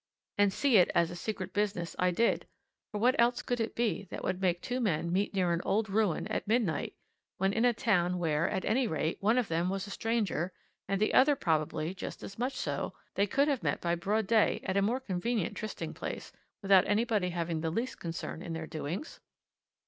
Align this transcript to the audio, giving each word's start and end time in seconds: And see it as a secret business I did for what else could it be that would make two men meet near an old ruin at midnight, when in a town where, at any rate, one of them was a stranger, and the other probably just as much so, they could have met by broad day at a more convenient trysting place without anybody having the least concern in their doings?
And 0.39 0.51
see 0.51 0.77
it 0.77 0.89
as 0.95 1.11
a 1.11 1.15
secret 1.15 1.53
business 1.53 1.95
I 1.99 2.09
did 2.09 2.47
for 2.91 2.97
what 2.97 3.15
else 3.19 3.43
could 3.43 3.59
it 3.59 3.75
be 3.75 4.05
that 4.05 4.23
would 4.23 4.41
make 4.41 4.59
two 4.59 4.79
men 4.79 5.13
meet 5.13 5.35
near 5.35 5.53
an 5.53 5.61
old 5.63 5.89
ruin 5.91 6.25
at 6.29 6.47
midnight, 6.47 6.95
when 7.37 7.53
in 7.53 7.65
a 7.65 7.71
town 7.71 8.17
where, 8.17 8.49
at 8.49 8.65
any 8.65 8.87
rate, 8.87 9.21
one 9.21 9.37
of 9.37 9.47
them 9.47 9.69
was 9.69 9.85
a 9.85 9.91
stranger, 9.91 10.53
and 10.87 10.99
the 10.99 11.13
other 11.13 11.35
probably 11.35 11.93
just 11.93 12.23
as 12.23 12.39
much 12.39 12.53
so, 12.55 12.95
they 13.13 13.27
could 13.27 13.47
have 13.47 13.61
met 13.61 13.79
by 13.79 13.93
broad 13.93 14.25
day 14.25 14.59
at 14.63 14.75
a 14.75 14.81
more 14.81 14.99
convenient 14.99 15.55
trysting 15.55 15.93
place 15.93 16.31
without 16.63 16.87
anybody 16.87 17.29
having 17.29 17.61
the 17.61 17.69
least 17.69 17.99
concern 17.99 18.41
in 18.41 18.53
their 18.53 18.65
doings? 18.65 19.19